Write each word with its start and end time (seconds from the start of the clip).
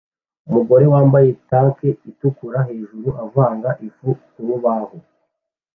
umugore 0.47 0.85
wambaye 0.93 1.27
tank 1.49 1.77
itukura 2.09 2.59
hejuru 2.69 3.07
avanga 3.25 3.69
ifu 3.87 4.09
kurubaho 4.31 4.97